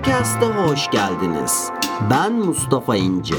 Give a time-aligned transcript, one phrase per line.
[0.00, 1.70] Cast'a hoş geldiniz.
[2.10, 3.34] Ben Mustafa İnce.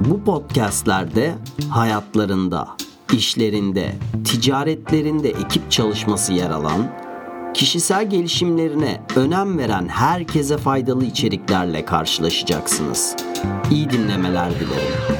[0.00, 1.34] Bu podcastlerde
[1.70, 2.68] hayatlarında,
[3.12, 3.94] işlerinde,
[4.24, 6.92] ticaretlerinde ekip çalışması yer alan,
[7.54, 13.16] kişisel gelişimlerine önem veren herkese faydalı içeriklerle karşılaşacaksınız.
[13.70, 15.15] İyi dinlemeler dilerim.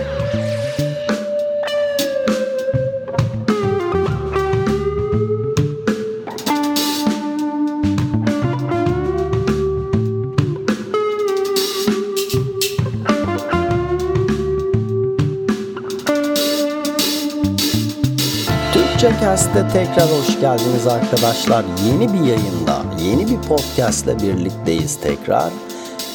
[18.96, 21.64] Türkçe tekrar hoş geldiniz arkadaşlar.
[21.86, 25.52] Yeni bir yayında, yeni bir podcast ile birlikteyiz tekrar.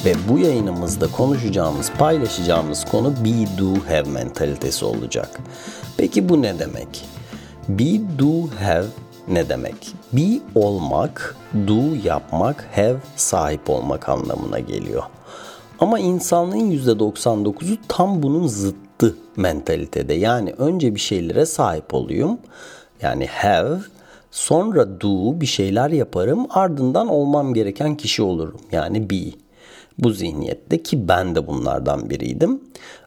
[0.06, 5.40] Ve bu yayınımızda konuşacağımız, paylaşacağımız konu be, do, have mentalitesi olacak.
[5.98, 7.06] Peki bu ne demek?
[7.70, 8.86] Be, do, have
[9.28, 9.94] ne demek?
[10.14, 11.36] Be olmak,
[11.68, 15.04] do yapmak, have sahip olmak anlamına geliyor.
[15.80, 18.91] Ama insanlığın %99'u tam bunun zıttı
[19.36, 20.14] mentalitede.
[20.14, 22.40] Yani önce bir şeylere sahip olayım
[23.02, 23.80] yani have
[24.32, 28.62] sonra do bir şeyler yaparım ardından olmam gereken kişi olurum.
[28.72, 29.32] Yani be.
[29.98, 32.62] Bu zihniyette ki ben de bunlardan biriydim.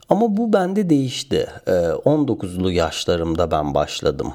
[0.08, 1.46] Ama bu bende değişti.
[1.66, 4.34] 19'lu ee, yaşlarımda ben başladım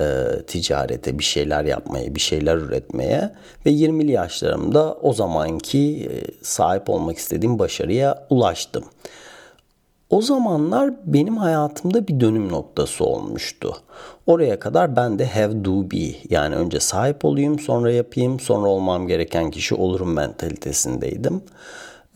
[0.00, 3.32] e, ticarete, bir şeyler yapmaya, bir şeyler üretmeye
[3.66, 8.84] ve 20'li yaşlarımda o zamanki e, sahip olmak istediğim başarıya ulaştım.
[10.10, 13.76] O zamanlar benim hayatımda bir dönüm noktası olmuştu.
[14.26, 19.06] Oraya kadar ben de have do be yani önce sahip olayım sonra yapayım sonra olmam
[19.06, 21.42] gereken kişi olurum mentalitesindeydim.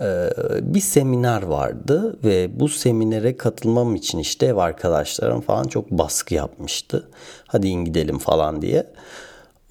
[0.01, 0.31] Ee,
[0.63, 7.09] bir seminer vardı ve bu seminere katılmam için işte ev arkadaşlarım falan çok baskı yapmıştı.
[7.47, 8.87] Hadi gidelim falan diye.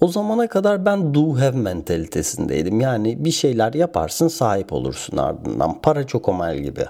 [0.00, 2.80] O zamana kadar ben do have mentalitesindeydim.
[2.80, 5.80] Yani bir şeyler yaparsın sahip olursun ardından.
[5.82, 6.86] Para çok omel gibi.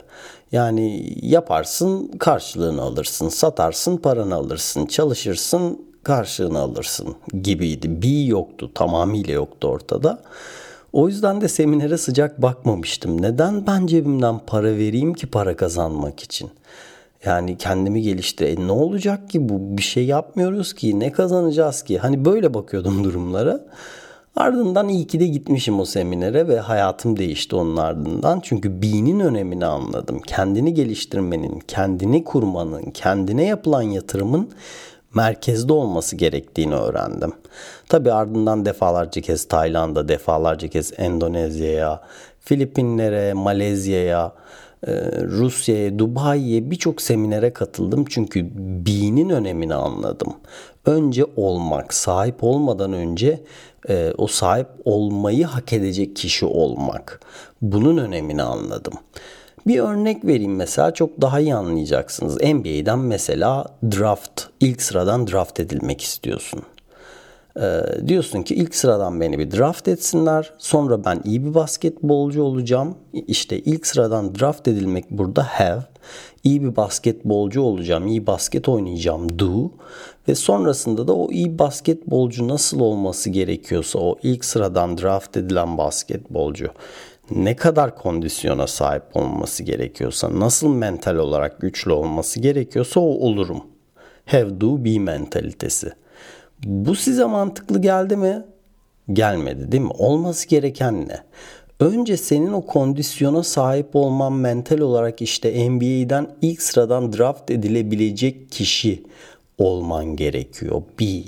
[0.53, 3.29] Yani yaparsın karşılığını alırsın.
[3.29, 4.87] Satarsın paranı alırsın.
[4.87, 8.03] Çalışırsın karşılığını alırsın gibiydi.
[8.03, 10.23] Bir yoktu tamamıyla yoktu ortada.
[10.93, 13.23] O yüzden de seminere sıcak bakmamıştım.
[13.23, 16.51] Neden ben cebimden para vereyim ki para kazanmak için?
[17.25, 18.47] Yani kendimi geliştir.
[18.47, 19.79] E ne olacak ki bu?
[19.79, 21.01] Bir şey yapmıyoruz ki.
[21.01, 21.99] Ne kazanacağız ki?
[21.99, 23.61] Hani böyle bakıyordum durumlara.
[24.37, 28.41] Ardından iyi ki de gitmişim o seminere ve hayatım değişti onun ardından.
[28.41, 30.21] Çünkü be'nin önemini anladım.
[30.27, 34.51] Kendini geliştirmenin, kendini kurmanın, kendine yapılan yatırımın
[35.15, 37.33] merkezde olması gerektiğini öğrendim.
[37.89, 42.01] Tabi ardından defalarca kez Tayland'a, defalarca kez Endonezya'ya,
[42.41, 44.33] Filipinlere, Malezya'ya,
[45.23, 48.05] Rusya'ya, Dubai'ye birçok seminere katıldım.
[48.09, 48.47] Çünkü
[48.87, 50.35] be'nin önemini anladım.
[50.87, 53.41] Önce olmak, sahip olmadan önce
[53.89, 57.21] e, o sahip olmayı hak edecek kişi olmak.
[57.63, 58.95] Bunun önemini anladım.
[59.67, 62.37] Bir örnek vereyim mesela çok daha iyi anlayacaksınız.
[62.43, 66.63] NBA'den mesela draft, ilk sıradan draft edilmek istiyorsun.
[67.61, 70.53] Ee, diyorsun ki ilk sıradan beni bir draft etsinler.
[70.59, 72.95] Sonra ben iyi bir basketbolcu olacağım.
[73.13, 75.83] İşte ilk sıradan draft edilmek burada have.
[76.45, 78.07] İyi bir basketbolcu olacağım.
[78.07, 79.71] iyi basket oynayacağım do.
[80.29, 86.69] Ve sonrasında da o iyi basketbolcu nasıl olması gerekiyorsa o ilk sıradan draft edilen basketbolcu
[87.31, 93.63] ne kadar kondisyona sahip olması gerekiyorsa, nasıl mental olarak güçlü olması gerekiyorsa o olurum.
[94.27, 95.93] Have do be mentalitesi.
[96.65, 98.43] Bu size mantıklı geldi mi?
[99.13, 99.93] Gelmedi değil mi?
[99.99, 101.19] Olması gereken ne?
[101.81, 109.03] Önce senin o kondisyona sahip olman mental olarak işte NBA'den ilk sıradan draft edilebilecek kişi
[109.59, 110.83] olman gerekiyor.
[111.01, 111.23] Be.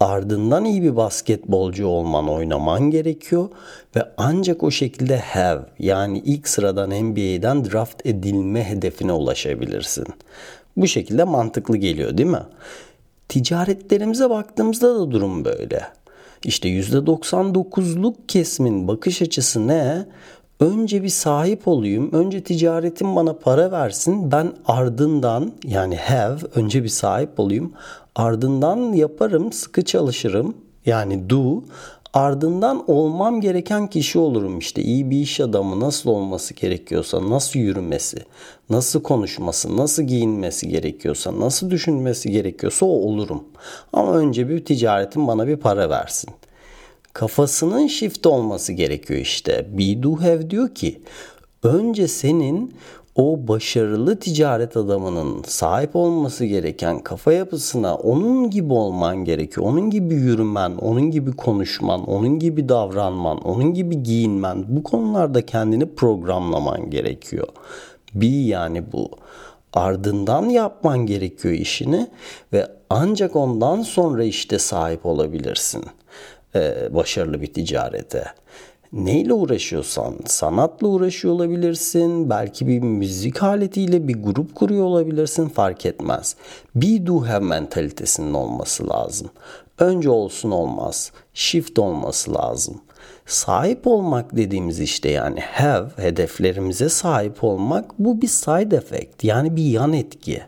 [0.00, 3.48] Ardından iyi bir basketbolcu olman, oynaman gerekiyor
[3.96, 10.06] ve ancak o şekilde have yani ilk sıradan NBA'den draft edilme hedefine ulaşabilirsin.
[10.76, 12.42] Bu şekilde mantıklı geliyor değil mi?
[13.28, 15.82] Ticaretlerimize baktığımızda da durum böyle.
[16.44, 20.06] İşte %99'luk kesimin bakış açısı ne?
[20.60, 22.12] Önce bir sahip olayım.
[22.12, 24.32] Önce ticaretim bana para versin.
[24.32, 27.72] Ben ardından yani have önce bir sahip olayım.
[28.14, 30.54] Ardından yaparım, sıkı çalışırım.
[30.86, 31.62] Yani do.
[32.14, 34.82] Ardından olmam gereken kişi olurum işte.
[34.82, 38.18] iyi bir iş adamı nasıl olması gerekiyorsa, nasıl yürümesi,
[38.70, 43.44] nasıl konuşması, nasıl giyinmesi gerekiyorsa, nasıl düşünmesi gerekiyorsa o olurum.
[43.92, 46.30] Ama önce bir ticaretin bana bir para versin.
[47.12, 49.66] Kafasının shift olması gerekiyor işte.
[49.78, 51.00] Be do have diyor ki
[51.62, 52.74] önce senin
[53.18, 59.66] o başarılı ticaret adamının sahip olması gereken kafa yapısına onun gibi olman gerekiyor.
[59.66, 64.64] Onun gibi yürümen, onun gibi konuşman, onun gibi davranman, onun gibi giyinmen.
[64.68, 67.48] Bu konularda kendini programlaman gerekiyor.
[68.14, 69.10] Bir yani bu.
[69.72, 72.06] Ardından yapman gerekiyor işini
[72.52, 75.84] ve ancak ondan sonra işte sahip olabilirsin
[76.90, 78.24] başarılı bir ticarete
[78.92, 82.30] neyle uğraşıyorsan sanatla uğraşıyor olabilirsin.
[82.30, 86.36] Belki bir müzik aletiyle bir grup kuruyor olabilirsin fark etmez.
[86.74, 89.28] Be do have mentalitesinin olması lazım.
[89.78, 91.12] Önce olsun olmaz.
[91.34, 92.80] Shift olması lazım.
[93.26, 99.64] Sahip olmak dediğimiz işte yani have hedeflerimize sahip olmak bu bir side effect yani bir
[99.64, 100.42] yan etki.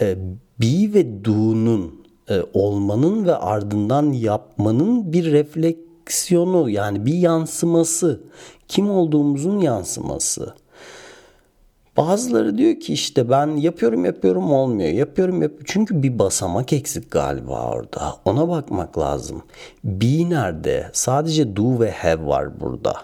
[0.00, 0.16] Ee,
[0.60, 8.20] be ve do'nun e, olmanın ve ardından yapmanın bir refleks refleksiyonu yani bir yansıması.
[8.68, 10.54] Kim olduğumuzun yansıması.
[11.96, 14.90] Bazıları diyor ki işte ben yapıyorum yapıyorum olmuyor.
[14.90, 15.66] Yapıyorum yapıyorum.
[15.68, 18.16] Çünkü bir basamak eksik galiba orada.
[18.24, 19.42] Ona bakmak lazım.
[19.84, 20.90] Be nerede?
[20.92, 22.94] Sadece do ve have var burada.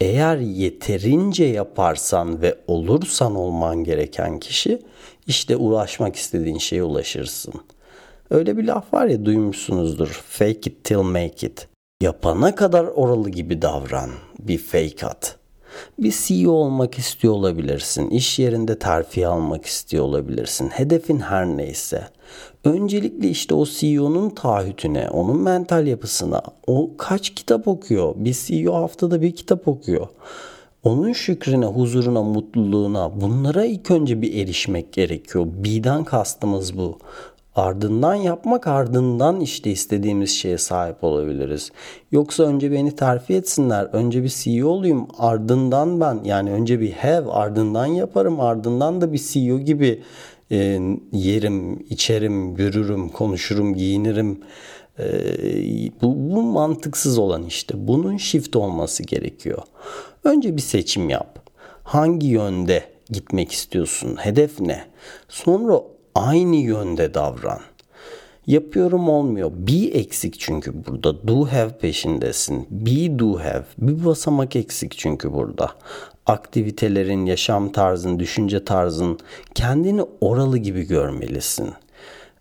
[0.00, 4.82] Eğer yeterince yaparsan ve olursan olman gereken kişi
[5.26, 7.54] işte ulaşmak istediğin şeye ulaşırsın.
[8.30, 10.08] Öyle bir laf var ya duymuşsunuzdur.
[10.08, 11.71] Fake it till make it.
[12.02, 14.10] Yapana kadar oralı gibi davran.
[14.38, 15.36] Bir fake at.
[15.98, 18.10] Bir CEO olmak istiyor olabilirsin.
[18.10, 20.68] İş yerinde terfi almak istiyor olabilirsin.
[20.68, 22.08] Hedefin her neyse.
[22.64, 28.14] Öncelikle işte o CEO'nun taahhütüne, onun mental yapısına, o kaç kitap okuyor?
[28.16, 30.06] Bir CEO haftada bir kitap okuyor.
[30.82, 35.46] Onun şükrüne, huzuruna, mutluluğuna bunlara ilk önce bir erişmek gerekiyor.
[35.46, 36.98] B'den kastımız bu.
[37.56, 41.72] Ardından yapmak ardından işte istediğimiz şeye sahip olabiliriz.
[42.12, 47.30] Yoksa önce beni terfi etsinler, önce bir CEO olayım, ardından ben yani önce bir have,
[47.30, 50.02] ardından yaparım, ardından da bir CEO gibi
[50.50, 50.80] e,
[51.12, 54.40] yerim, içerim, yürürüm, konuşurum, giyinirim.
[54.98, 55.04] E,
[56.02, 57.88] bu, bu mantıksız olan işte.
[57.88, 59.62] Bunun shift olması gerekiyor.
[60.24, 61.50] Önce bir seçim yap.
[61.82, 64.16] Hangi yönde gitmek istiyorsun?
[64.16, 64.84] Hedef ne?
[65.28, 65.80] Sonra
[66.14, 67.60] aynı yönde davran.
[68.46, 69.50] Yapıyorum olmuyor.
[69.54, 71.28] Be eksik çünkü burada.
[71.28, 72.66] Do have peşindesin.
[72.70, 73.64] Be do have.
[73.78, 75.70] Bir basamak eksik çünkü burada.
[76.26, 79.18] Aktivitelerin, yaşam tarzın, düşünce tarzın
[79.54, 81.70] kendini oralı gibi görmelisin.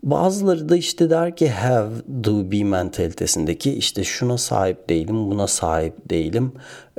[0.03, 1.89] Bazıları da işte der ki have,
[2.23, 6.51] do, be mentalitesindeki işte şuna sahip değilim, buna sahip değilim.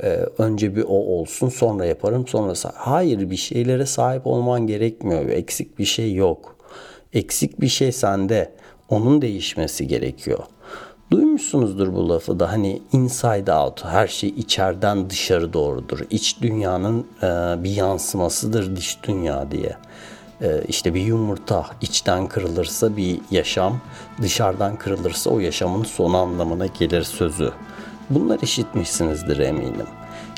[0.02, 0.08] Ee,
[0.38, 2.76] önce bir o olsun sonra yaparım sonra sahip.
[2.78, 5.28] Hayır bir şeylere sahip olman gerekmiyor.
[5.28, 6.51] Eksik bir şey yok
[7.12, 8.52] eksik bir şey sende.
[8.88, 10.38] Onun değişmesi gerekiyor.
[11.10, 16.00] Duymuşsunuzdur bu lafı da hani inside out her şey içeriden dışarı doğrudur.
[16.10, 17.26] İç dünyanın e,
[17.64, 19.76] bir yansımasıdır dış dünya diye.
[20.40, 23.80] E, işte bir yumurta içten kırılırsa bir yaşam,
[24.22, 27.52] dışarıdan kırılırsa o yaşamın sonu anlamına gelir sözü.
[28.10, 29.86] Bunlar işitmişsinizdir eminim.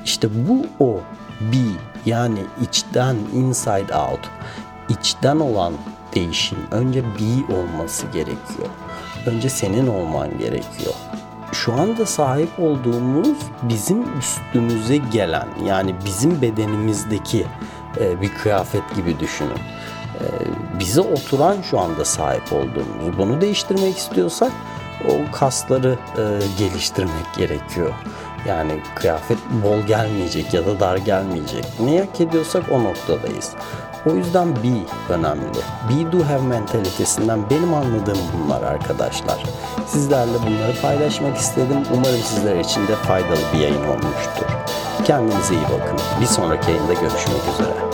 [0.05, 1.01] İşte bu o
[1.41, 4.31] be yani içten inside out
[4.89, 5.73] içten olan
[6.15, 8.69] değişim önce be olması gerekiyor.
[9.27, 10.95] Önce senin olman gerekiyor.
[11.53, 17.47] Şu anda sahip olduğumuz bizim üstümüze gelen yani bizim bedenimizdeki
[18.01, 19.59] e, bir kıyafet gibi düşünün.
[20.15, 20.25] E,
[20.79, 23.19] bize oturan şu anda sahip olduğumuz.
[23.19, 24.53] Bunu değiştirmek istiyorsak
[25.09, 26.23] o kasları e,
[26.59, 27.93] geliştirmek gerekiyor.
[28.49, 31.65] Yani kıyafet bol gelmeyecek ya da dar gelmeyecek.
[31.81, 33.53] Ne hak ediyorsak o noktadayız.
[34.07, 35.59] O yüzden be önemli.
[35.89, 39.43] Be do have mentalitesinden benim anladığım bunlar arkadaşlar.
[39.87, 41.79] Sizlerle bunları paylaşmak istedim.
[41.95, 44.47] Umarım sizler için de faydalı bir yayın olmuştur.
[45.05, 45.99] Kendinize iyi bakın.
[46.21, 47.94] Bir sonraki yayında görüşmek üzere.